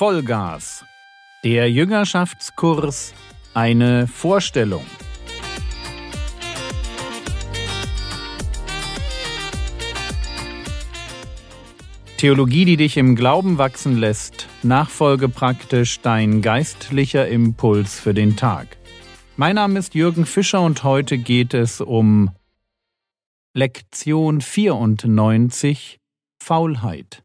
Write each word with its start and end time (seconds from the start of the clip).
Vollgas. 0.00 0.86
Der 1.44 1.70
Jüngerschaftskurs 1.70 3.12
eine 3.52 4.06
Vorstellung. 4.06 4.86
Theologie, 12.16 12.64
die 12.64 12.78
dich 12.78 12.96
im 12.96 13.14
Glauben 13.14 13.58
wachsen 13.58 13.98
lässt, 13.98 14.48
nachfolge 14.62 15.28
praktisch 15.28 16.00
dein 16.00 16.40
geistlicher 16.40 17.28
Impuls 17.28 18.00
für 18.00 18.14
den 18.14 18.38
Tag. 18.38 18.78
Mein 19.36 19.56
Name 19.56 19.78
ist 19.78 19.94
Jürgen 19.94 20.24
Fischer 20.24 20.62
und 20.62 20.82
heute 20.82 21.18
geht 21.18 21.52
es 21.52 21.82
um 21.82 22.30
Lektion 23.52 24.40
94 24.40 26.00
Faulheit. 26.42 27.22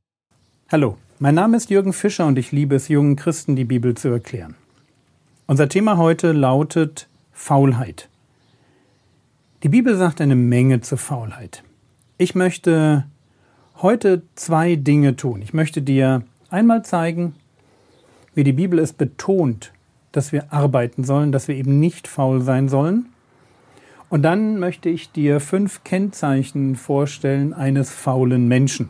Hallo, 0.69 0.97
mein 1.19 1.35
Name 1.35 1.55
ist 1.55 1.69
Jürgen 1.69 1.93
Fischer 1.93 2.25
und 2.25 2.37
ich 2.37 2.51
liebe 2.51 2.75
es, 2.75 2.89
jungen 2.89 3.15
Christen 3.15 3.55
die 3.55 3.63
Bibel 3.63 3.95
zu 3.95 4.09
erklären. 4.09 4.55
Unser 5.47 5.69
Thema 5.69 5.97
heute 5.97 6.33
lautet 6.33 7.07
Faulheit. 7.31 8.09
Die 9.63 9.69
Bibel 9.69 9.95
sagt 9.95 10.19
eine 10.19 10.35
Menge 10.35 10.81
zur 10.81 10.97
Faulheit. 10.97 11.63
Ich 12.17 12.35
möchte 12.35 13.05
heute 13.81 14.23
zwei 14.35 14.75
Dinge 14.75 15.15
tun. 15.15 15.41
Ich 15.41 15.53
möchte 15.53 15.81
dir 15.81 16.23
einmal 16.49 16.83
zeigen, 16.83 17.35
wie 18.33 18.43
die 18.43 18.53
Bibel 18.53 18.79
es 18.79 18.91
betont, 18.91 19.71
dass 20.11 20.33
wir 20.33 20.51
arbeiten 20.51 21.05
sollen, 21.05 21.31
dass 21.31 21.47
wir 21.47 21.55
eben 21.55 21.79
nicht 21.79 22.07
faul 22.07 22.41
sein 22.41 22.67
sollen. 22.67 23.07
Und 24.09 24.21
dann 24.21 24.59
möchte 24.59 24.89
ich 24.89 25.11
dir 25.11 25.39
fünf 25.39 25.83
Kennzeichen 25.83 26.75
vorstellen 26.75 27.53
eines 27.53 27.91
faulen 27.91 28.47
Menschen. 28.47 28.89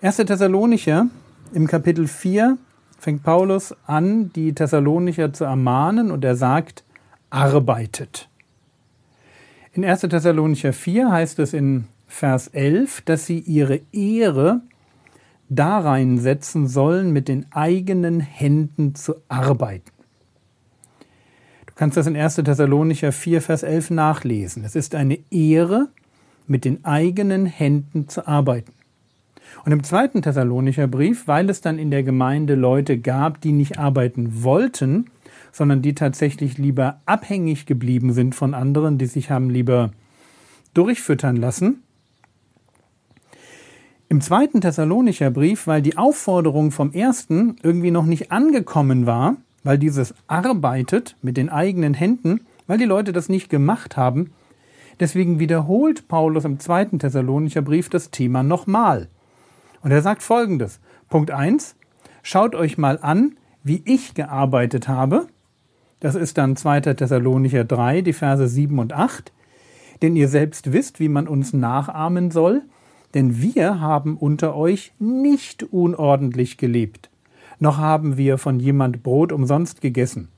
1. 0.00 0.16
Thessalonicher 0.18 1.08
im 1.52 1.66
Kapitel 1.66 2.06
4 2.06 2.56
fängt 3.00 3.24
Paulus 3.24 3.74
an, 3.84 4.32
die 4.32 4.54
Thessalonicher 4.54 5.32
zu 5.32 5.42
ermahnen 5.42 6.12
und 6.12 6.24
er 6.24 6.36
sagt, 6.36 6.84
arbeitet. 7.30 8.28
In 9.72 9.84
1. 9.84 10.02
Thessalonicher 10.02 10.72
4 10.72 11.10
heißt 11.10 11.40
es 11.40 11.52
in 11.52 11.86
Vers 12.06 12.46
11, 12.46 13.00
dass 13.06 13.26
sie 13.26 13.40
ihre 13.40 13.80
Ehre 13.90 14.60
darein 15.48 16.18
setzen 16.18 16.68
sollen, 16.68 17.12
mit 17.12 17.26
den 17.26 17.46
eigenen 17.50 18.20
Händen 18.20 18.94
zu 18.94 19.16
arbeiten. 19.26 19.90
Du 21.66 21.74
kannst 21.74 21.96
das 21.96 22.06
in 22.06 22.16
1. 22.16 22.36
Thessalonicher 22.36 23.10
4, 23.10 23.42
Vers 23.42 23.64
11 23.64 23.90
nachlesen. 23.90 24.62
Es 24.62 24.76
ist 24.76 24.94
eine 24.94 25.18
Ehre, 25.32 25.88
mit 26.46 26.64
den 26.64 26.84
eigenen 26.84 27.46
Händen 27.46 28.08
zu 28.08 28.28
arbeiten. 28.28 28.77
Und 29.64 29.72
im 29.72 29.82
zweiten 29.84 30.22
Thessalonicher 30.22 30.86
Brief, 30.86 31.26
weil 31.26 31.50
es 31.50 31.60
dann 31.60 31.78
in 31.78 31.90
der 31.90 32.02
Gemeinde 32.02 32.54
Leute 32.54 32.98
gab, 32.98 33.40
die 33.40 33.52
nicht 33.52 33.78
arbeiten 33.78 34.42
wollten, 34.42 35.06
sondern 35.52 35.82
die 35.82 35.94
tatsächlich 35.94 36.58
lieber 36.58 37.00
abhängig 37.06 37.66
geblieben 37.66 38.12
sind 38.12 38.34
von 38.34 38.54
anderen, 38.54 38.98
die 38.98 39.06
sich 39.06 39.30
haben 39.30 39.50
lieber 39.50 39.90
durchfüttern 40.74 41.36
lassen. 41.36 41.82
Im 44.10 44.20
zweiten 44.22 44.62
Thessalonicher 44.62 45.30
Brief, 45.30 45.66
weil 45.66 45.82
die 45.82 45.98
Aufforderung 45.98 46.70
vom 46.70 46.92
ersten 46.92 47.56
irgendwie 47.62 47.90
noch 47.90 48.06
nicht 48.06 48.32
angekommen 48.32 49.04
war, 49.04 49.36
weil 49.64 49.76
dieses 49.78 50.14
arbeitet 50.28 51.16
mit 51.20 51.36
den 51.36 51.50
eigenen 51.50 51.92
Händen, 51.92 52.40
weil 52.66 52.78
die 52.78 52.86
Leute 52.86 53.12
das 53.12 53.28
nicht 53.28 53.50
gemacht 53.50 53.98
haben, 53.98 54.30
deswegen 54.98 55.40
wiederholt 55.40 56.08
Paulus 56.08 56.46
im 56.46 56.58
zweiten 56.58 56.98
Thessalonicher 56.98 57.60
Brief 57.60 57.90
das 57.90 58.10
Thema 58.10 58.42
nochmal. 58.42 59.08
Und 59.82 59.90
er 59.90 60.02
sagt 60.02 60.22
folgendes. 60.22 60.80
Punkt 61.08 61.30
eins: 61.30 61.76
Schaut 62.22 62.54
euch 62.54 62.78
mal 62.78 62.98
an, 63.00 63.36
wie 63.62 63.82
ich 63.84 64.14
gearbeitet 64.14 64.88
habe. 64.88 65.28
Das 66.00 66.14
ist 66.14 66.38
dann 66.38 66.56
2. 66.56 66.80
Thessalonicher 66.80 67.64
3, 67.64 68.02
die 68.02 68.12
Verse 68.12 68.46
7 68.46 68.78
und 68.78 68.92
8. 68.92 69.32
Denn 70.02 70.14
ihr 70.14 70.28
selbst 70.28 70.72
wisst, 70.72 71.00
wie 71.00 71.08
man 71.08 71.26
uns 71.26 71.52
nachahmen 71.52 72.30
soll, 72.30 72.62
denn 73.14 73.40
wir 73.40 73.80
haben 73.80 74.16
unter 74.16 74.54
euch 74.54 74.92
nicht 74.98 75.62
unordentlich 75.62 76.56
gelebt, 76.56 77.10
noch 77.58 77.78
haben 77.78 78.16
wir 78.16 78.38
von 78.38 78.60
jemand 78.60 79.02
Brot 79.02 79.32
umsonst 79.32 79.80
gegessen, 79.80 80.28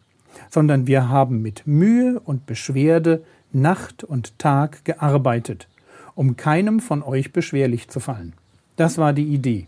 sondern 0.49 0.87
wir 0.87 1.09
haben 1.09 1.43
mit 1.43 1.67
Mühe 1.67 2.21
und 2.21 2.47
Beschwerde 2.47 3.25
Nacht 3.53 4.05
und 4.05 4.39
Tag 4.39 4.85
gearbeitet, 4.85 5.69
um 6.15 6.37
keinem 6.37 6.81
von 6.81 7.03
euch 7.03 7.33
beschwerlich 7.33 7.89
zu 7.89 8.01
fallen. 8.01 8.35
Das 8.81 8.97
war 8.97 9.13
die 9.13 9.27
Idee. 9.27 9.67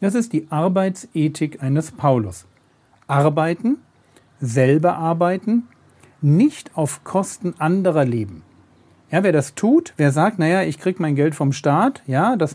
Das 0.00 0.14
ist 0.14 0.32
die 0.32 0.46
Arbeitsethik 0.48 1.62
eines 1.62 1.90
Paulus. 1.90 2.46
Arbeiten, 3.06 3.76
selber 4.40 4.96
arbeiten, 4.96 5.64
nicht 6.22 6.74
auf 6.74 7.04
Kosten 7.04 7.52
anderer 7.58 8.06
leben. 8.06 8.40
Ja, 9.10 9.22
wer 9.22 9.32
das 9.32 9.56
tut, 9.56 9.92
wer 9.98 10.10
sagt, 10.10 10.38
naja, 10.38 10.62
ich 10.62 10.78
krieg 10.78 10.98
mein 11.00 11.16
Geld 11.16 11.34
vom 11.34 11.52
Staat, 11.52 12.02
ja, 12.06 12.34
das 12.36 12.54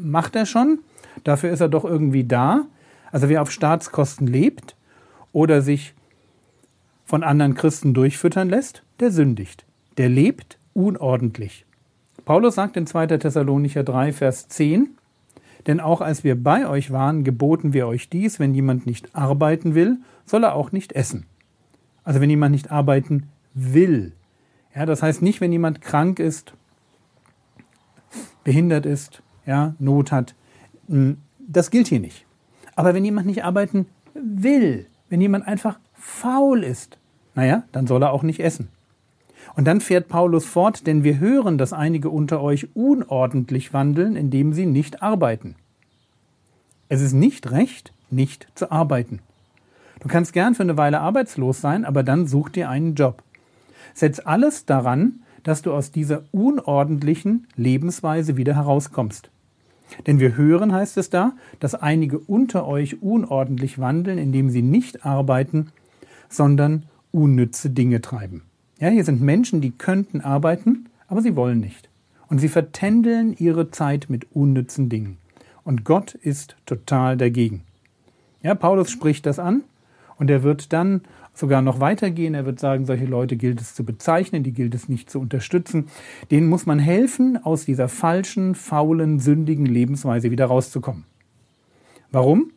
macht 0.00 0.36
er 0.36 0.46
schon, 0.46 0.78
dafür 1.22 1.50
ist 1.50 1.60
er 1.60 1.68
doch 1.68 1.84
irgendwie 1.84 2.24
da. 2.24 2.62
Also 3.12 3.28
wer 3.28 3.42
auf 3.42 3.50
Staatskosten 3.50 4.26
lebt 4.26 4.74
oder 5.32 5.60
sich 5.60 5.92
von 7.04 7.24
anderen 7.24 7.52
Christen 7.52 7.92
durchfüttern 7.92 8.48
lässt, 8.48 8.84
der 9.00 9.10
sündigt. 9.10 9.66
Der 9.98 10.08
lebt 10.08 10.56
unordentlich. 10.72 11.66
Paulus 12.24 12.54
sagt 12.54 12.78
in 12.78 12.86
2. 12.86 13.18
Thessalonicher 13.18 13.84
3, 13.84 14.14
Vers 14.14 14.48
10, 14.48 14.96
denn 15.66 15.80
auch 15.80 16.00
als 16.00 16.24
wir 16.24 16.42
bei 16.42 16.66
euch 16.66 16.90
waren, 16.90 17.24
geboten 17.24 17.72
wir 17.72 17.86
euch 17.86 18.08
dies, 18.08 18.38
wenn 18.38 18.54
jemand 18.54 18.86
nicht 18.86 19.14
arbeiten 19.14 19.74
will, 19.74 19.98
soll 20.24 20.44
er 20.44 20.54
auch 20.54 20.72
nicht 20.72 20.92
essen. 20.92 21.26
Also 22.04 22.20
wenn 22.20 22.30
jemand 22.30 22.52
nicht 22.52 22.70
arbeiten 22.70 23.28
will. 23.54 24.12
Ja, 24.74 24.86
das 24.86 25.02
heißt 25.02 25.22
nicht, 25.22 25.40
wenn 25.40 25.52
jemand 25.52 25.80
krank 25.80 26.18
ist, 26.18 26.54
behindert 28.44 28.86
ist, 28.86 29.22
ja, 29.46 29.74
Not 29.78 30.12
hat. 30.12 30.34
Hm, 30.88 31.18
das 31.38 31.70
gilt 31.70 31.88
hier 31.88 32.00
nicht. 32.00 32.24
Aber 32.76 32.94
wenn 32.94 33.04
jemand 33.04 33.26
nicht 33.26 33.44
arbeiten 33.44 33.86
will, 34.14 34.86
wenn 35.08 35.20
jemand 35.20 35.46
einfach 35.46 35.78
faul 35.94 36.62
ist, 36.64 36.98
naja, 37.34 37.64
dann 37.72 37.86
soll 37.86 38.02
er 38.02 38.12
auch 38.12 38.22
nicht 38.22 38.40
essen. 38.40 38.68
Und 39.56 39.66
dann 39.66 39.80
fährt 39.80 40.08
Paulus 40.08 40.44
fort, 40.46 40.86
denn 40.86 41.04
wir 41.04 41.18
hören, 41.18 41.58
dass 41.58 41.72
einige 41.72 42.10
unter 42.10 42.40
euch 42.40 42.68
unordentlich 42.74 43.72
wandeln, 43.72 44.16
indem 44.16 44.52
sie 44.52 44.66
nicht 44.66 45.02
arbeiten. 45.02 45.56
Es 46.88 47.00
ist 47.00 47.12
nicht 47.12 47.50
recht, 47.50 47.92
nicht 48.10 48.48
zu 48.54 48.70
arbeiten. 48.70 49.20
Du 50.00 50.08
kannst 50.08 50.32
gern 50.32 50.54
für 50.54 50.62
eine 50.62 50.76
Weile 50.76 51.00
arbeitslos 51.00 51.60
sein, 51.60 51.84
aber 51.84 52.02
dann 52.02 52.26
such 52.26 52.48
dir 52.48 52.68
einen 52.68 52.94
Job. 52.94 53.22
Setz 53.94 54.20
alles 54.24 54.66
daran, 54.66 55.20
dass 55.42 55.62
du 55.62 55.72
aus 55.72 55.90
dieser 55.90 56.22
unordentlichen 56.32 57.46
Lebensweise 57.56 58.36
wieder 58.36 58.54
herauskommst. 58.54 59.30
Denn 60.06 60.20
wir 60.20 60.36
hören, 60.36 60.72
heißt 60.72 60.96
es 60.98 61.10
da, 61.10 61.32
dass 61.58 61.74
einige 61.74 62.18
unter 62.18 62.66
euch 62.66 63.02
unordentlich 63.02 63.78
wandeln, 63.78 64.18
indem 64.18 64.50
sie 64.50 64.62
nicht 64.62 65.04
arbeiten, 65.04 65.72
sondern 66.28 66.86
unnütze 67.12 67.70
Dinge 67.70 68.00
treiben. 68.00 68.42
Ja, 68.80 68.88
hier 68.88 69.04
sind 69.04 69.20
Menschen, 69.20 69.60
die 69.60 69.72
könnten 69.72 70.22
arbeiten, 70.22 70.88
aber 71.06 71.20
sie 71.20 71.36
wollen 71.36 71.60
nicht. 71.60 71.90
Und 72.28 72.38
sie 72.38 72.48
vertändeln 72.48 73.36
ihre 73.38 73.70
Zeit 73.70 74.06
mit 74.08 74.28
unnützen 74.32 74.88
Dingen. 74.88 75.18
Und 75.64 75.84
Gott 75.84 76.14
ist 76.14 76.56
total 76.64 77.18
dagegen. 77.18 77.62
Ja, 78.42 78.54
Paulus 78.54 78.90
spricht 78.90 79.26
das 79.26 79.38
an 79.38 79.64
und 80.16 80.30
er 80.30 80.42
wird 80.42 80.72
dann 80.72 81.02
sogar 81.34 81.60
noch 81.60 81.78
weitergehen. 81.78 82.32
Er 82.32 82.46
wird 82.46 82.58
sagen, 82.58 82.86
solche 82.86 83.04
Leute 83.04 83.36
gilt 83.36 83.60
es 83.60 83.74
zu 83.74 83.84
bezeichnen, 83.84 84.44
die 84.44 84.52
gilt 84.52 84.74
es 84.74 84.88
nicht 84.88 85.10
zu 85.10 85.20
unterstützen. 85.20 85.88
Denen 86.30 86.48
muss 86.48 86.64
man 86.64 86.78
helfen, 86.78 87.36
aus 87.44 87.66
dieser 87.66 87.88
falschen, 87.88 88.54
faulen, 88.54 89.20
sündigen 89.20 89.66
Lebensweise 89.66 90.30
wieder 90.30 90.46
rauszukommen. 90.46 91.04
Warum? 92.10 92.52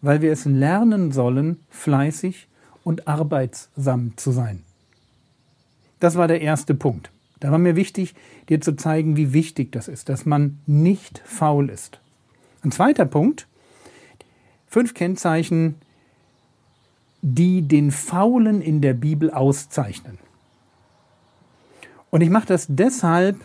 Weil 0.00 0.22
wir 0.22 0.32
es 0.32 0.46
lernen 0.46 1.12
sollen, 1.12 1.58
fleißig 1.68 2.48
und 2.84 3.06
arbeitsam 3.06 4.14
zu 4.16 4.30
sein. 4.30 4.62
Das 6.00 6.16
war 6.16 6.28
der 6.28 6.40
erste 6.40 6.74
Punkt. 6.74 7.10
Da 7.40 7.50
war 7.50 7.58
mir 7.58 7.76
wichtig, 7.76 8.14
dir 8.48 8.60
zu 8.60 8.74
zeigen, 8.76 9.16
wie 9.16 9.32
wichtig 9.32 9.72
das 9.72 9.88
ist, 9.88 10.08
dass 10.08 10.26
man 10.26 10.58
nicht 10.66 11.22
faul 11.24 11.70
ist. 11.70 12.00
Ein 12.62 12.72
zweiter 12.72 13.04
Punkt, 13.04 13.46
fünf 14.66 14.94
Kennzeichen, 14.94 15.76
die 17.22 17.62
den 17.62 17.90
Faulen 17.90 18.60
in 18.60 18.80
der 18.80 18.94
Bibel 18.94 19.30
auszeichnen. 19.30 20.18
Und 22.10 22.22
ich 22.22 22.30
mache 22.30 22.46
das 22.46 22.66
deshalb, 22.68 23.36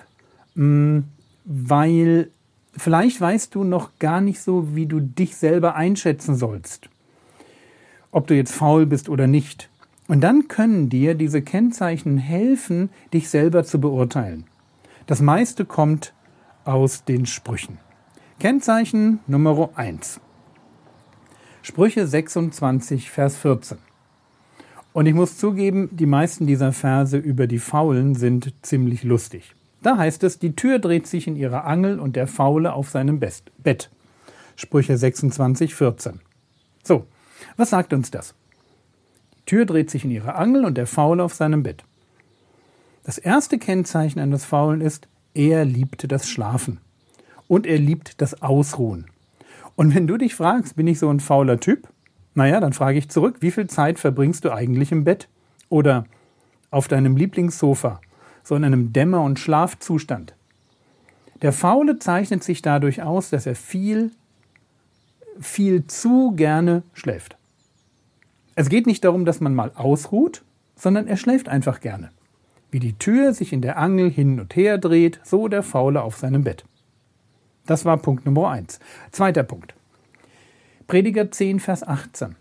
mm, 0.55 0.99
weil 1.45 2.29
vielleicht 2.75 3.19
weißt 3.19 3.53
du 3.53 3.63
noch 3.63 3.91
gar 3.99 4.21
nicht 4.21 4.41
so, 4.41 4.75
wie 4.75 4.85
du 4.85 4.99
dich 4.99 5.35
selber 5.35 5.75
einschätzen 5.75 6.35
sollst. 6.35 6.89
Ob 8.11 8.27
du 8.27 8.35
jetzt 8.35 8.53
faul 8.53 8.85
bist 8.85 9.09
oder 9.09 9.27
nicht. 9.27 9.69
Und 10.07 10.21
dann 10.21 10.47
können 10.47 10.89
dir 10.89 11.15
diese 11.15 11.41
Kennzeichen 11.41 12.17
helfen, 12.17 12.89
dich 13.13 13.29
selber 13.29 13.63
zu 13.63 13.79
beurteilen. 13.79 14.45
Das 15.05 15.21
meiste 15.21 15.65
kommt 15.65 16.13
aus 16.65 17.05
den 17.05 17.25
Sprüchen. 17.25 17.77
Kennzeichen 18.39 19.19
Nummer 19.27 19.69
eins: 19.75 20.19
Sprüche 21.61 22.05
26, 22.05 23.09
Vers 23.09 23.37
14. 23.37 23.77
Und 24.91 25.07
ich 25.07 25.13
muss 25.13 25.37
zugeben, 25.37 25.89
die 25.91 26.05
meisten 26.05 26.45
dieser 26.45 26.71
Verse 26.71 27.17
über 27.17 27.47
die 27.47 27.59
Faulen 27.59 28.13
sind 28.13 28.53
ziemlich 28.61 29.03
lustig. 29.03 29.55
Da 29.81 29.97
heißt 29.97 30.23
es, 30.23 30.39
die 30.39 30.55
Tür 30.55 30.79
dreht 30.79 31.07
sich 31.07 31.27
in 31.27 31.35
ihrer 31.35 31.65
Angel 31.65 31.99
und 31.99 32.15
der 32.15 32.27
Faule 32.27 32.73
auf 32.73 32.89
seinem 32.89 33.19
Bett. 33.19 33.89
Sprüche 34.55 34.97
26, 34.97 35.73
14. 35.73 36.19
So, 36.83 37.07
was 37.57 37.71
sagt 37.71 37.91
uns 37.91 38.11
das? 38.11 38.35
Tür 39.45 39.65
dreht 39.65 39.89
sich 39.89 40.05
in 40.05 40.11
ihrer 40.11 40.35
Angel 40.35 40.65
und 40.65 40.77
der 40.77 40.87
Faule 40.87 41.23
auf 41.23 41.33
seinem 41.33 41.63
Bett. 41.63 41.83
Das 43.03 43.17
erste 43.17 43.57
Kennzeichen 43.57 44.19
eines 44.19 44.45
Faulen 44.45 44.81
ist, 44.81 45.07
er 45.33 45.65
liebte 45.65 46.07
das 46.07 46.29
Schlafen. 46.29 46.79
Und 47.47 47.67
er 47.67 47.77
liebt 47.77 48.21
das 48.21 48.41
Ausruhen. 48.41 49.07
Und 49.75 49.93
wenn 49.93 50.07
du 50.07 50.17
dich 50.17 50.35
fragst, 50.35 50.75
bin 50.75 50.87
ich 50.87 50.99
so 50.99 51.09
ein 51.09 51.19
fauler 51.19 51.59
Typ? 51.59 51.89
Naja, 52.35 52.59
dann 52.59 52.73
frage 52.73 52.97
ich 52.97 53.09
zurück, 53.09 53.37
wie 53.41 53.51
viel 53.51 53.67
Zeit 53.67 53.99
verbringst 53.99 54.45
du 54.45 54.51
eigentlich 54.51 54.91
im 54.91 55.03
Bett? 55.03 55.27
Oder 55.69 56.05
auf 56.71 56.87
deinem 56.87 57.17
Lieblingssofa, 57.17 57.99
so 58.43 58.55
in 58.55 58.63
einem 58.63 58.93
Dämmer- 58.93 59.23
und 59.23 59.39
Schlafzustand? 59.39 60.33
Der 61.41 61.51
Faule 61.51 61.99
zeichnet 61.99 62.43
sich 62.43 62.61
dadurch 62.61 63.01
aus, 63.01 63.29
dass 63.29 63.45
er 63.45 63.55
viel, 63.55 64.11
viel 65.39 65.85
zu 65.87 66.31
gerne 66.35 66.83
schläft. 66.93 67.35
Es 68.55 68.69
geht 68.69 68.87
nicht 68.87 69.03
darum, 69.03 69.25
dass 69.25 69.41
man 69.41 69.55
mal 69.55 69.71
ausruht, 69.75 70.43
sondern 70.75 71.07
er 71.07 71.17
schläft 71.17 71.49
einfach 71.49 71.79
gerne. 71.79 72.11
Wie 72.71 72.79
die 72.79 72.97
Tür 72.97 73.33
sich 73.33 73.53
in 73.53 73.61
der 73.61 73.77
Angel 73.77 74.09
hin 74.09 74.39
und 74.39 74.55
her 74.55 74.77
dreht, 74.77 75.19
so 75.23 75.47
der 75.47 75.63
Faule 75.63 76.01
auf 76.01 76.17
seinem 76.17 76.43
Bett. 76.43 76.65
Das 77.65 77.85
war 77.85 77.97
Punkt 77.97 78.25
Nummer 78.25 78.49
eins. 78.49 78.79
Zweiter 79.11 79.43
Punkt. 79.43 79.73
Prediger 80.87 81.31
10, 81.31 81.59
Vers 81.59 81.87
18. 81.87 82.35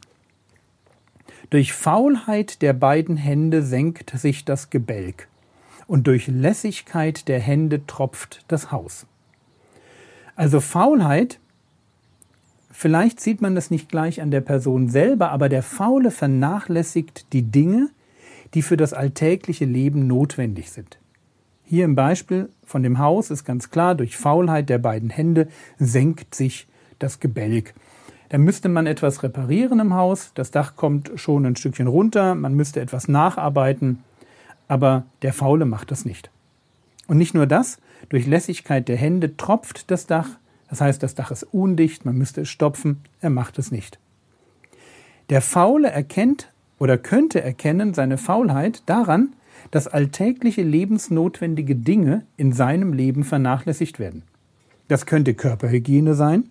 Durch 1.51 1.73
Faulheit 1.73 2.63
der 2.63 2.73
beiden 2.73 3.17
Hände 3.17 3.63
senkt 3.63 4.11
sich 4.19 4.45
das 4.45 4.71
Gebälk, 4.71 5.29
und 5.87 6.07
durch 6.07 6.27
Lässigkeit 6.27 7.29
der 7.29 7.41
Hände 7.41 7.87
tropft 7.87 8.45
das 8.49 8.73
Haus. 8.73 9.07
Also 10.35 10.61
Faulheit, 10.61 11.39
vielleicht 12.83 13.21
sieht 13.21 13.41
man 13.41 13.55
das 13.55 13.71
nicht 13.71 13.89
gleich 13.89 14.21
an 14.21 14.33
der 14.33 14.41
Person 14.41 14.89
selber, 14.89 15.31
aber 15.31 15.49
der 15.49 15.63
Faule 15.63 16.11
vernachlässigt 16.11 17.33
die 17.33 17.43
Dinge, 17.43 17.91
die 18.55 18.63
für 18.63 18.77
das 18.77 18.93
alltägliche 18.93 19.67
Leben 19.67 20.09
notwendig 20.09 20.73
sind. 20.73 20.99
Hier 21.63 21.85
im 21.85 21.95
Beispiel 21.95 22.49
von 22.65 22.83
dem 22.83 22.99
Haus 22.99 23.31
ist 23.31 23.45
ganz 23.45 23.71
klar, 23.71 23.95
durch 23.95 24.17
Faulheit 24.17 24.69
der 24.69 24.79
beiden 24.79 25.11
Hände 25.11 25.47
senkt 25.79 26.35
sich 26.35 26.67
das 26.99 27.21
Gebälk. 27.21 27.73
Da 28.31 28.39
müsste 28.39 28.69
man 28.69 28.89
etwas 28.89 29.23
reparieren 29.23 29.79
im 29.79 29.95
Haus, 29.95 30.33
das 30.35 30.51
Dach 30.51 30.75
kommt 30.75 31.13
schon 31.15 31.47
ein 31.47 31.55
Stückchen 31.55 31.87
runter, 31.87 32.35
man 32.35 32.55
müsste 32.55 32.81
etwas 32.81 33.07
nacharbeiten, 33.07 34.03
aber 34.67 35.05
der 35.23 35.33
Faule 35.33 35.67
macht 35.67 35.93
das 35.93 36.05
nicht. 36.05 36.33
Und 37.07 37.19
nicht 37.19 37.33
nur 37.33 37.47
das, 37.47 37.79
durch 38.09 38.27
Lässigkeit 38.27 38.89
der 38.89 38.97
Hände 38.97 39.37
tropft 39.37 39.89
das 39.93 40.09
Dach, 40.09 40.31
das 40.73 40.81
heißt, 40.81 41.03
das 41.03 41.15
Dach 41.15 41.31
ist 41.31 41.43
undicht, 41.43 42.07
man 42.07 42.17
müsste 42.17 42.41
es 42.41 42.49
stopfen, 42.49 43.03
er 43.21 43.29
macht 43.29 43.59
es 43.59 43.71
nicht. 43.73 43.99
Der 45.29 45.43
Faule 45.43 45.91
erkennt 45.91 46.51
oder 46.79 46.97
könnte 46.97 47.43
erkennen 47.43 47.93
seine 47.93 48.17
Faulheit 48.17 48.83
daran, 48.87 49.35
dass 49.71 49.87
alltägliche 49.87 50.63
lebensnotwendige 50.63 51.77
Dinge 51.77 52.25
in 52.39 52.55
seinem 52.55 52.95
Leben 52.95 53.23
vernachlässigt 53.23 53.99
werden. 53.99 54.23
Das 54.89 55.05
könnte 55.05 55.35
Körperhygiene 55.35 56.15
sein. 56.15 56.49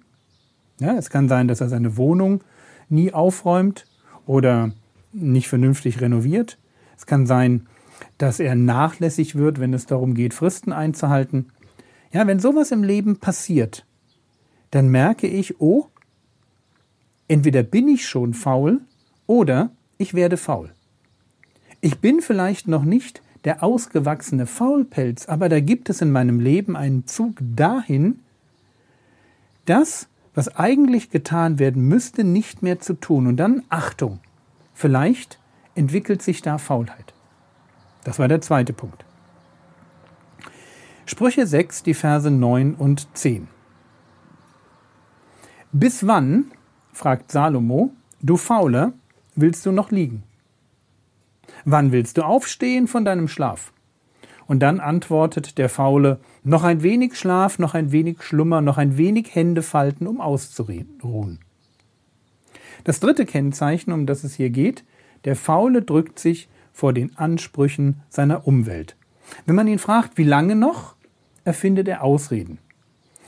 Ja, 0.80 0.96
es 0.96 1.10
kann 1.10 1.28
sein, 1.28 1.48
dass 1.48 1.60
er 1.60 1.70
seine 1.70 1.98
Wohnung 1.98 2.44
nie 2.90 3.12
aufräumt 3.16 3.88
oder 4.28 4.72
nicht 5.14 5.48
vernünftig 5.48 6.00
renoviert. 6.00 6.60
Es 6.96 7.08
kann 7.08 7.26
sein, 7.26 7.66
dass 8.20 8.40
er 8.40 8.54
nachlässig 8.54 9.34
wird, 9.34 9.60
wenn 9.60 9.74
es 9.74 9.88
darum 9.88 10.14
geht, 10.14 10.36
Fristen 10.36 10.74
einzuhalten. 10.74 11.48
Ja, 12.14 12.28
wenn 12.28 12.40
sowas 12.40 12.70
im 12.70 12.84
Leben 12.84 13.18
passiert, 13.18 13.88
dann 14.72 14.90
merke 14.90 15.28
ich, 15.28 15.60
oh, 15.62 15.88
entweder 17.28 17.64
bin 17.64 17.88
ich 17.88 18.08
schon 18.08 18.34
faul 18.34 18.82
oder 19.28 19.72
ich 19.98 20.14
werde 20.14 20.38
faul. 20.38 20.72
Ich 21.82 22.00
bin 22.00 22.22
vielleicht 22.22 22.68
noch 22.68 22.84
nicht 22.84 23.22
der 23.44 23.64
ausgewachsene 23.64 24.46
Faulpelz, 24.46 25.28
aber 25.28 25.50
da 25.50 25.60
gibt 25.60 25.90
es 25.90 26.02
in 26.02 26.12
meinem 26.12 26.40
Leben 26.40 26.76
einen 26.76 27.08
Zug 27.08 27.36
dahin, 27.40 28.20
das, 29.66 30.08
was 30.34 30.56
eigentlich 30.56 31.10
getan 31.10 31.60
werden 31.60 31.88
müsste, 31.88 32.24
nicht 32.24 32.62
mehr 32.62 32.80
zu 32.80 32.94
tun. 32.94 33.28
Und 33.28 33.38
dann 33.38 33.64
Achtung, 33.70 34.20
vielleicht 34.74 35.40
entwickelt 35.76 36.22
sich 36.22 36.42
da 36.42 36.58
Faulheit. 36.58 37.14
Das 38.04 38.20
war 38.20 38.28
der 38.28 38.42
zweite 38.42 38.74
Punkt. 38.74 39.06
Sprüche 41.06 41.46
6, 41.46 41.84
die 41.84 41.94
Verse 41.94 42.30
9 42.30 42.76
und 42.76 43.08
10. 43.18 43.48
Bis 45.74 46.06
wann, 46.06 46.52
fragt 46.92 47.32
Salomo, 47.32 47.94
du 48.22 48.36
Fauler, 48.36 48.92
willst 49.36 49.66
du 49.66 49.72
noch 49.72 49.90
liegen? 49.90 50.24
Wann 51.64 51.94
willst 51.94 52.18
du 52.18 52.24
aufstehen 52.24 52.88
von 52.88 53.06
deinem 53.06 53.30
Schlaf? 53.30 53.72
Und 54.48 54.60
dann 54.60 54.82
antwortet 54.82 55.58
der 55.58 55.70
Faule, 55.70 56.20
noch 56.44 56.66
ein 56.66 56.84
wenig 56.84 57.16
Schlaf, 57.16 57.58
noch 57.58 57.74
ein 57.74 57.94
wenig 57.94 58.22
Schlummer, 58.22 58.60
noch 58.60 58.78
ein 58.78 58.98
wenig 58.98 59.34
Hände 59.34 59.62
falten, 59.62 60.08
um 60.08 60.20
auszuruhen. 60.20 61.40
Das 62.84 63.00
dritte 63.00 63.26
Kennzeichen, 63.26 63.94
um 63.94 64.06
das 64.06 64.26
es 64.26 64.36
hier 64.36 64.50
geht, 64.50 64.84
der 65.24 65.38
Faule 65.38 65.84
drückt 65.84 66.20
sich 66.20 66.50
vor 66.74 66.92
den 66.92 67.18
Ansprüchen 67.18 68.02
seiner 68.10 68.46
Umwelt. 68.46 68.98
Wenn 69.46 69.56
man 69.56 69.68
ihn 69.68 69.80
fragt, 69.80 70.18
wie 70.18 70.26
lange 70.26 70.58
noch, 70.58 70.96
erfindet 71.46 71.88
er 71.88 72.04
Ausreden. 72.04 72.58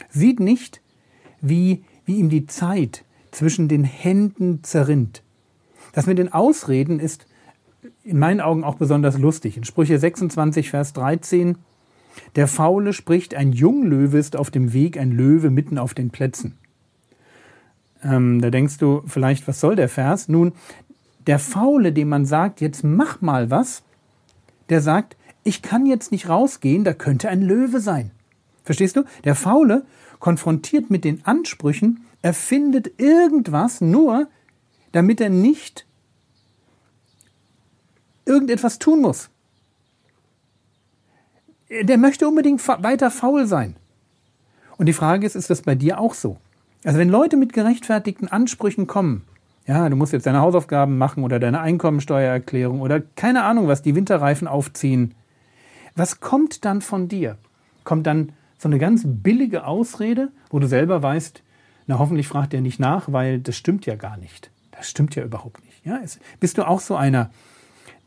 Sieht 0.09 0.41
nicht, 0.41 0.81
wie, 1.39 1.85
wie 2.05 2.17
ihm 2.17 2.29
die 2.29 2.45
Zeit 2.45 3.03
zwischen 3.31 3.67
den 3.67 3.83
Händen 3.83 4.63
zerrinnt. 4.63 5.23
Das 5.94 6.05
mit 6.05 6.17
den 6.17 6.31
Ausreden 6.31 7.00
ist 7.00 7.25
in 8.03 8.19
meinen 8.19 8.41
Augen 8.41 8.63
auch 8.63 8.75
besonders 8.75 9.17
lustig. 9.17 9.57
In 9.57 9.63
Sprüche 9.63 9.97
26, 9.97 10.69
Vers 10.69 10.94
13, 10.94 11.57
der 12.35 12.47
Faule 12.47 12.94
spricht, 12.94 13.35
ein 13.35 13.51
Junglöwe 13.51 14.17
ist 14.17 14.35
auf 14.35 14.51
dem 14.51 14.74
Weg, 14.74 14.98
ein 14.98 15.12
Löwe 15.12 15.50
mitten 15.50 15.77
auf 15.77 15.93
den 15.93 16.10
Plätzen. 16.10 16.57
Ähm, 18.03 18.41
da 18.41 18.50
denkst 18.50 18.77
du 18.77 19.03
vielleicht, 19.07 19.48
was 19.48 19.60
soll 19.60 19.75
der 19.75 19.89
Vers? 19.89 20.27
Nun, 20.27 20.53
der 21.27 21.39
Faule, 21.39 21.93
dem 21.93 22.10
man 22.10 22.25
sagt, 22.25 22.62
jetzt 22.62 22.83
mach 22.83 23.22
mal 23.22 23.50
was, 23.50 23.83
der 24.69 24.81
sagt, 24.81 25.15
ich 25.43 25.62
kann 25.62 25.86
jetzt 25.86 26.12
nicht 26.12 26.29
rausgehen, 26.29 26.83
da 26.83 26.93
könnte 26.93 27.29
ein 27.29 27.41
Löwe 27.41 27.79
sein. 27.79 28.12
Verstehst 28.63 28.96
du? 28.96 29.03
Der 29.24 29.36
Faule, 29.36 29.86
konfrontiert 30.20 30.89
mit 30.89 31.03
den 31.03 31.25
Ansprüchen, 31.25 32.05
erfindet 32.22 33.00
irgendwas 33.00 33.82
nur, 33.82 34.27
damit 34.93 35.20
er 35.20 35.29
nicht 35.29 35.86
irgendetwas 38.25 38.79
tun 38.79 39.01
muss. 39.01 39.29
Der 41.70 41.98
möchte 41.98 42.27
unbedingt 42.27 42.65
weiter 42.67 43.12
faul 43.12 43.46
sein. 43.48 43.75
Und 44.77 44.86
die 44.86 44.93
Frage 44.93 45.25
ist, 45.25 45.36
ist 45.36 45.50
das 45.50 45.62
bei 45.62 45.75
dir 45.75 46.00
auch 46.00 46.13
so? 46.13 46.38
Also 46.84 47.00
wenn 47.00 47.10
Leute 47.10 47.38
mit 47.38 47.53
gerechtfertigten 47.53 48.27
Ansprüchen 48.27 48.88
kommen, 48.88 49.24
ja, 49.65 49.88
du 49.88 49.96
musst 49.96 50.12
jetzt 50.13 50.25
deine 50.25 50.41
Hausaufgaben 50.41 50.98
machen 50.98 51.24
oder 51.24 51.39
deine 51.39 51.62
Einkommensteuererklärung 51.62 52.82
oder 52.82 53.00
keine 53.00 53.43
Ahnung 53.43 53.67
was, 53.67 53.82
die 53.82 53.96
Winterreifen 53.96 54.48
aufziehen, 54.48 55.15
was 55.96 56.20
kommt 56.20 56.65
dann 56.65 56.82
von 56.82 57.08
dir? 57.08 57.38
Kommt 57.84 58.08
dann 58.08 58.34
so 58.63 58.70
eine 58.70 58.79
ganz 58.79 59.03
billige 59.05 59.65
Ausrede, 59.67 60.32
wo 60.50 60.58
du 60.58 60.67
selber 60.67 61.03
weißt, 61.03 61.43
na 61.86 62.00
hoffentlich 62.00 62.27
fragt 62.27 62.53
er 62.53 62.62
nicht 62.62 62.79
nach, 62.79 63.12
weil 63.12 63.39
das 63.39 63.55
stimmt 63.55 63.86
ja 63.86 63.96
gar 63.96 64.17
nicht. 64.17 64.50
Das 64.72 64.89
stimmt 64.89 65.15
ja 65.15 65.24
überhaupt 65.24 65.63
nicht. 65.65 65.86
Ja, 65.86 66.00
bist 66.39 66.58
du 66.58 66.67
auch 66.67 66.79
so 66.79 66.96
einer, 66.96 67.29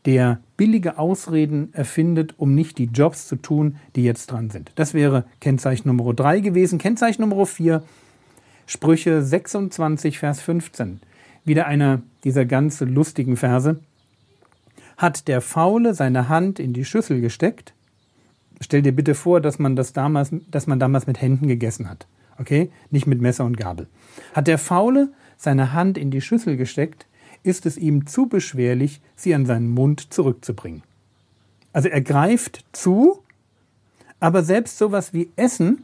der 0.05 0.39
billige 0.57 0.97
Ausreden 0.97 1.73
erfindet, 1.73 2.33
um 2.37 2.55
nicht 2.55 2.77
die 2.77 2.85
Jobs 2.85 3.27
zu 3.27 3.35
tun, 3.35 3.77
die 3.95 4.03
jetzt 4.03 4.31
dran 4.31 4.49
sind. 4.49 4.71
Das 4.75 4.93
wäre 4.93 5.25
Kennzeichen 5.41 5.87
Nummer 5.87 6.13
3 6.13 6.39
gewesen. 6.39 6.79
Kennzeichen 6.79 7.21
Nummer 7.21 7.45
4, 7.45 7.83
Sprüche 8.65 9.21
26, 9.21 10.17
Vers 10.17 10.41
15. 10.41 11.01
Wieder 11.45 11.67
einer 11.67 12.01
dieser 12.23 12.45
ganz 12.45 12.81
lustigen 12.81 13.37
Verse. 13.37 13.79
Hat 14.97 15.27
der 15.27 15.41
Faule 15.41 15.93
seine 15.93 16.29
Hand 16.29 16.59
in 16.59 16.73
die 16.73 16.85
Schüssel 16.85 17.21
gesteckt? 17.21 17.73
Stell 18.61 18.81
dir 18.81 18.91
bitte 18.91 19.15
vor, 19.15 19.41
dass 19.41 19.59
man 19.59 19.75
das 19.75 19.93
damals, 19.93 20.31
dass 20.49 20.67
man 20.67 20.79
damals 20.79 21.07
mit 21.07 21.21
Händen 21.21 21.47
gegessen 21.47 21.89
hat. 21.89 22.07
Okay? 22.37 22.69
Nicht 22.91 23.07
mit 23.07 23.21
Messer 23.21 23.45
und 23.45 23.57
Gabel. 23.57 23.87
Hat 24.33 24.47
der 24.47 24.57
Faule 24.57 25.09
seine 25.37 25.73
Hand 25.73 25.97
in 25.97 26.11
die 26.11 26.21
Schüssel 26.21 26.57
gesteckt, 26.57 27.05
ist 27.43 27.65
es 27.65 27.77
ihm 27.77 28.07
zu 28.07 28.27
beschwerlich, 28.27 29.01
sie 29.15 29.33
an 29.33 29.45
seinen 29.45 29.69
Mund 29.69 30.13
zurückzubringen. 30.13 30.83
Also 31.73 31.89
er 31.89 32.01
greift 32.01 32.65
zu, 32.71 33.19
aber 34.19 34.43
selbst 34.43 34.77
sowas 34.77 35.13
wie 35.13 35.29
Essen, 35.35 35.83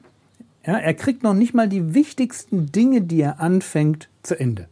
ja, 0.65 0.77
er 0.77 0.93
kriegt 0.93 1.23
noch 1.23 1.33
nicht 1.33 1.53
mal 1.53 1.69
die 1.69 1.93
wichtigsten 1.93 2.71
Dinge, 2.71 3.01
die 3.01 3.21
er 3.21 3.39
anfängt, 3.39 4.09
zu 4.23 4.39
Ende. 4.39 4.67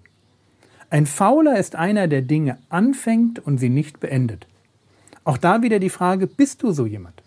Ein 0.89 1.05
Fauler 1.05 1.57
ist 1.57 1.75
einer, 1.75 2.07
der 2.07 2.21
Dinge 2.21 2.57
anfängt 2.69 3.39
und 3.39 3.59
sie 3.59 3.69
nicht 3.69 3.99
beendet. 3.99 4.47
Auch 5.23 5.37
da 5.37 5.61
wieder 5.61 5.79
die 5.79 5.89
Frage, 5.89 6.27
bist 6.27 6.63
du 6.63 6.71
so 6.71 6.85
jemand? 6.85 7.20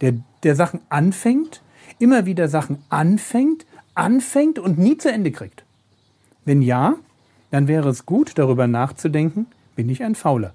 Der, 0.00 0.14
der 0.42 0.56
Sachen 0.56 0.80
anfängt, 0.88 1.62
immer 1.98 2.26
wieder 2.26 2.48
Sachen 2.48 2.78
anfängt, 2.88 3.66
anfängt 3.94 4.58
und 4.58 4.78
nie 4.78 4.98
zu 4.98 5.10
Ende 5.10 5.30
kriegt. 5.30 5.64
Wenn 6.44 6.62
ja, 6.62 6.96
dann 7.50 7.68
wäre 7.68 7.88
es 7.88 8.06
gut, 8.06 8.32
darüber 8.36 8.66
nachzudenken, 8.66 9.46
bin 9.76 9.88
ich 9.88 10.02
ein 10.02 10.14
Fauler? 10.14 10.52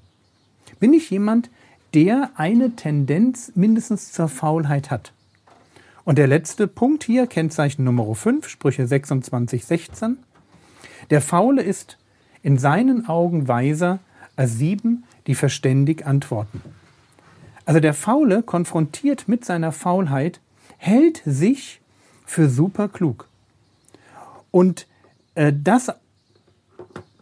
Bin 0.79 0.93
ich 0.93 1.09
jemand, 1.09 1.49
der 1.93 2.31
eine 2.35 2.75
Tendenz 2.75 3.51
mindestens 3.55 4.11
zur 4.11 4.27
Faulheit 4.27 4.91
hat? 4.91 5.13
Und 6.05 6.17
der 6.17 6.27
letzte 6.27 6.67
Punkt 6.67 7.03
hier, 7.03 7.27
Kennzeichen 7.27 7.83
Nummer 7.83 8.13
5, 8.13 8.47
Sprüche 8.47 8.87
26, 8.87 9.65
16. 9.65 10.17
Der 11.09 11.21
Faule 11.21 11.61
ist 11.61 11.97
in 12.41 12.57
seinen 12.57 13.07
Augen 13.07 13.47
weiser 13.47 13.99
als 14.35 14.57
sieben, 14.57 15.03
die 15.27 15.35
verständig 15.35 16.05
antworten. 16.05 16.61
Also 17.69 17.79
der 17.79 17.93
Faule, 17.93 18.41
konfrontiert 18.41 19.27
mit 19.27 19.45
seiner 19.45 19.71
Faulheit, 19.71 20.39
hält 20.77 21.21
sich 21.23 21.81
für 22.25 22.49
super 22.49 22.87
klug. 22.87 23.27
Und 24.49 24.87
äh, 25.35 25.53
das, 25.55 25.91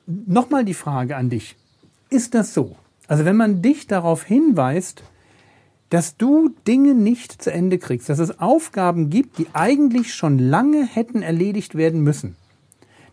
nochmal 0.06 0.64
die 0.64 0.74
Frage 0.74 1.18
an 1.18 1.30
dich, 1.30 1.58
ist 2.10 2.34
das 2.34 2.54
so? 2.54 2.78
Also 3.10 3.26
wenn 3.26 3.36
man 3.36 3.62
dich 3.62 3.88
darauf 3.88 4.24
hinweist, 4.24 5.04
dass 5.90 6.16
du 6.16 6.56
Dinge 6.66 6.94
nicht 6.94 7.42
zu 7.42 7.52
Ende 7.52 7.78
kriegst, 7.78 8.08
dass 8.08 8.20
es 8.20 8.40
Aufgaben 8.40 9.10
gibt, 9.10 9.40
die 9.40 9.48
eigentlich 9.52 10.14
schon 10.14 10.40
lange 10.40 10.86
hätten 10.86 11.24
erledigt 11.24 11.76
werden 11.76 12.00
müssen, 12.00 12.38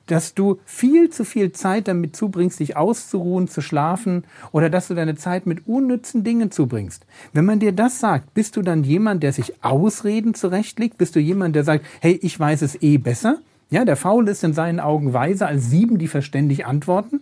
dass 0.06 0.34
du 0.34 0.60
viel 0.66 1.10
zu 1.10 1.24
viel 1.24 1.52
Zeit 1.52 1.88
damit 1.88 2.14
zubringst, 2.14 2.60
dich 2.60 2.76
auszuruhen, 2.76 3.48
zu 3.48 3.60
schlafen 3.60 4.24
oder 4.52 4.70
dass 4.70 4.88
du 4.88 4.94
deine 4.94 5.16
Zeit 5.16 5.46
mit 5.46 5.66
unnützen 5.66 6.24
Dingen 6.24 6.50
zubringst. 6.50 7.06
Wenn 7.32 7.44
man 7.44 7.60
dir 7.60 7.72
das 7.72 8.00
sagt, 8.00 8.34
bist 8.34 8.56
du 8.56 8.62
dann 8.62 8.84
jemand, 8.84 9.22
der 9.22 9.32
sich 9.32 9.64
Ausreden 9.64 10.34
zurechtlegt? 10.34 10.98
Bist 10.98 11.16
du 11.16 11.20
jemand, 11.20 11.56
der 11.56 11.64
sagt, 11.64 11.86
hey, 12.00 12.18
ich 12.22 12.38
weiß 12.38 12.62
es 12.62 12.80
eh 12.82 12.98
besser? 12.98 13.38
Ja, 13.70 13.84
der 13.84 13.96
Faul 13.96 14.28
ist 14.28 14.44
in 14.44 14.52
seinen 14.52 14.80
Augen 14.80 15.12
weiser 15.12 15.48
als 15.48 15.70
sieben, 15.70 15.98
die 15.98 16.08
verständig 16.08 16.66
antworten? 16.66 17.20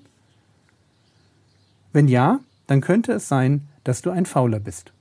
Wenn 1.92 2.08
ja, 2.08 2.40
dann 2.66 2.80
könnte 2.80 3.12
es 3.12 3.28
sein, 3.28 3.68
dass 3.84 4.02
du 4.02 4.10
ein 4.10 4.26
Fauler 4.26 4.60
bist. 4.60 4.92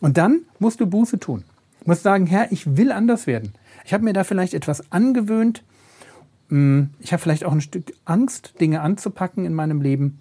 Und 0.00 0.16
dann 0.16 0.42
musst 0.58 0.80
du 0.80 0.86
Buße 0.86 1.18
tun. 1.18 1.44
Du 1.80 1.90
musst 1.90 2.02
sagen, 2.02 2.26
Herr, 2.26 2.52
ich 2.52 2.76
will 2.76 2.92
anders 2.92 3.26
werden. 3.26 3.54
Ich 3.84 3.92
habe 3.92 4.04
mir 4.04 4.12
da 4.12 4.24
vielleicht 4.24 4.54
etwas 4.54 4.92
angewöhnt, 4.92 5.62
ich 7.00 7.12
habe 7.12 7.22
vielleicht 7.22 7.44
auch 7.44 7.52
ein 7.52 7.62
Stück 7.62 7.94
Angst, 8.04 8.60
Dinge 8.60 8.82
anzupacken 8.82 9.46
in 9.46 9.54
meinem 9.54 9.80
Leben. 9.80 10.20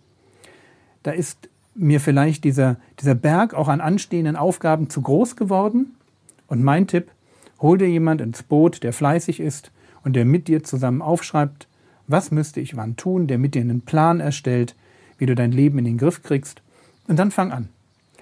Da 1.03 1.11
ist 1.11 1.49
mir 1.75 1.99
vielleicht 1.99 2.45
dieser, 2.45 2.77
dieser 2.99 3.15
Berg 3.15 3.53
auch 3.53 3.67
an 3.67 3.81
anstehenden 3.81 4.37
Aufgaben 4.37 4.89
zu 4.89 5.01
groß 5.01 5.35
geworden. 5.35 5.95
Und 6.47 6.63
mein 6.63 6.87
Tipp, 6.87 7.11
hol 7.59 7.77
dir 7.77 7.89
jemand 7.89 8.21
ins 8.21 8.43
Boot, 8.43 8.83
der 8.83 8.93
fleißig 8.93 9.41
ist 9.41 9.71
und 10.05 10.15
der 10.15 10.23
mit 10.23 10.47
dir 10.47 10.63
zusammen 10.63 11.01
aufschreibt, 11.01 11.67
was 12.07 12.31
müsste 12.31 12.61
ich 12.61 12.77
wann 12.77 12.95
tun, 12.95 13.27
der 13.27 13.37
mit 13.37 13.53
dir 13.53 13.61
einen 13.61 13.81
Plan 13.81 14.21
erstellt, 14.21 14.75
wie 15.17 15.25
du 15.25 15.35
dein 15.35 15.51
Leben 15.51 15.79
in 15.79 15.85
den 15.85 15.97
Griff 15.97 16.23
kriegst. 16.23 16.61
Und 17.07 17.19
dann 17.19 17.31
fang 17.31 17.51
an. 17.51 17.67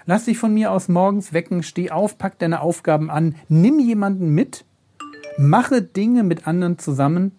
Lass 0.05 0.25
dich 0.25 0.39
von 0.39 0.53
mir 0.53 0.71
aus 0.71 0.87
morgens 0.87 1.31
wecken, 1.31 1.61
steh 1.61 1.91
auf, 1.91 2.17
pack 2.17 2.39
deine 2.39 2.61
Aufgaben 2.61 3.11
an, 3.11 3.35
nimm 3.49 3.79
jemanden 3.79 4.33
mit, 4.33 4.65
mache 5.37 5.83
Dinge 5.83 6.23
mit 6.23 6.47
anderen 6.47 6.79
zusammen 6.79 7.33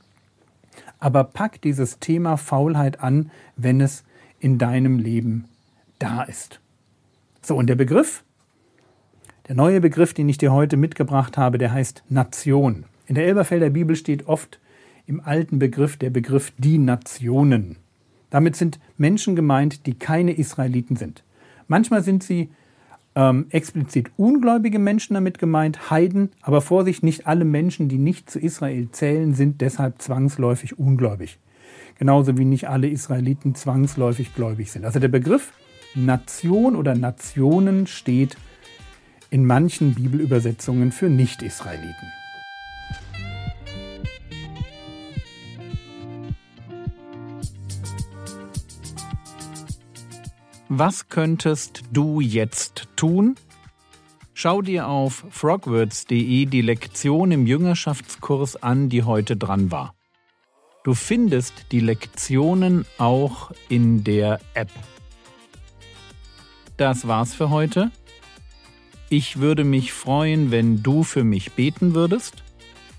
aber 1.00 1.24
pack 1.24 1.60
dieses 1.62 1.98
Thema 1.98 2.36
Faulheit 2.36 3.00
an, 3.00 3.30
wenn 3.56 3.80
es 3.80 4.04
in 4.38 4.58
deinem 4.58 4.98
Leben 4.98 5.46
da 5.98 6.22
ist. 6.22 6.60
So, 7.42 7.56
und 7.56 7.66
der 7.66 7.74
Begriff, 7.74 8.22
der 9.48 9.56
neue 9.56 9.80
Begriff, 9.80 10.14
den 10.14 10.28
ich 10.28 10.38
dir 10.38 10.52
heute 10.52 10.76
mitgebracht 10.76 11.36
habe, 11.36 11.58
der 11.58 11.72
heißt 11.72 12.04
Nation. 12.08 12.84
In 13.06 13.14
der 13.14 13.26
Elberfelder 13.26 13.70
Bibel 13.70 13.96
steht 13.96 14.28
oft 14.28 14.60
im 15.06 15.20
alten 15.20 15.58
Begriff 15.58 15.96
der 15.96 16.10
Begriff 16.10 16.52
die 16.58 16.78
Nationen. 16.78 17.76
Damit 18.28 18.54
sind 18.54 18.78
Menschen 18.96 19.34
gemeint, 19.34 19.86
die 19.86 19.94
keine 19.94 20.32
Israeliten 20.32 20.94
sind. 20.96 21.24
Manchmal 21.66 22.04
sind 22.04 22.22
sie 22.22 22.50
ähm, 23.20 23.46
explizit 23.50 24.10
ungläubige 24.16 24.78
Menschen 24.78 25.12
damit 25.12 25.38
gemeint, 25.38 25.90
Heiden, 25.90 26.30
aber 26.40 26.62
Vorsicht, 26.62 27.02
nicht 27.02 27.26
alle 27.26 27.44
Menschen, 27.44 27.88
die 27.88 27.98
nicht 27.98 28.30
zu 28.30 28.38
Israel 28.38 28.88
zählen, 28.92 29.34
sind 29.34 29.60
deshalb 29.60 30.00
zwangsläufig 30.00 30.78
ungläubig. 30.78 31.38
Genauso 31.98 32.38
wie 32.38 32.46
nicht 32.46 32.68
alle 32.68 32.88
Israeliten 32.88 33.54
zwangsläufig 33.54 34.34
gläubig 34.34 34.72
sind. 34.72 34.86
Also 34.86 35.00
der 35.00 35.08
Begriff 35.08 35.52
Nation 35.94 36.76
oder 36.76 36.94
Nationen 36.94 37.86
steht 37.86 38.38
in 39.28 39.44
manchen 39.44 39.94
Bibelübersetzungen 39.94 40.90
für 40.90 41.10
Nicht-Israeliten. 41.10 42.19
Was 50.72 51.08
könntest 51.08 51.82
du 51.90 52.20
jetzt 52.20 52.86
tun? 52.94 53.34
Schau 54.34 54.62
dir 54.62 54.86
auf 54.86 55.24
frogwords.de 55.28 56.46
die 56.46 56.60
Lektion 56.62 57.32
im 57.32 57.44
Jüngerschaftskurs 57.44 58.54
an, 58.54 58.88
die 58.88 59.02
heute 59.02 59.36
dran 59.36 59.72
war. 59.72 59.96
Du 60.84 60.94
findest 60.94 61.72
die 61.72 61.80
Lektionen 61.80 62.86
auch 62.98 63.50
in 63.68 64.04
der 64.04 64.38
App. 64.54 64.70
Das 66.76 67.08
war's 67.08 67.34
für 67.34 67.50
heute. 67.50 67.90
Ich 69.08 69.40
würde 69.40 69.64
mich 69.64 69.92
freuen, 69.92 70.52
wenn 70.52 70.84
du 70.84 71.02
für 71.02 71.24
mich 71.24 71.54
beten 71.54 71.96
würdest. 71.96 72.44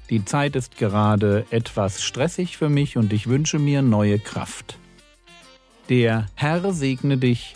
Die 0.10 0.26
Zeit 0.26 0.58
ist 0.58 0.76
gerade 0.76 1.46
etwas 1.52 2.04
stressig 2.04 2.58
für 2.58 2.68
mich 2.68 2.98
und 2.98 3.14
ich 3.14 3.28
wünsche 3.28 3.60
mir 3.60 3.82
neue 3.82 4.20
Kraft. 4.20 4.78
Der 5.88 6.28
Herr 6.36 6.74
segne 6.74 7.18
dich 7.18 7.56